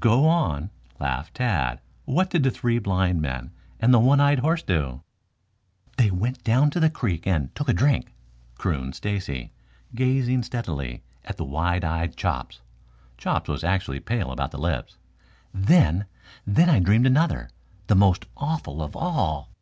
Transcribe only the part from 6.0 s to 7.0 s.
went down to the